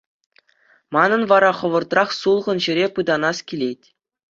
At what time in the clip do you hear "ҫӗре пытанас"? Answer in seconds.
2.65-3.37